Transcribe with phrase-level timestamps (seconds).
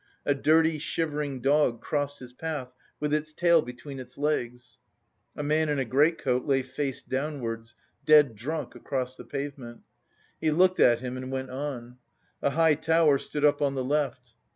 [0.25, 4.79] A dirty, shivering dog crossed his path with its tail between its legs.
[5.35, 9.81] A man in a greatcoat lay face downwards; dead drunk, across the pavement.
[10.39, 11.99] He looked at him and went on.
[12.41, 14.33] A high tower stood up on the left.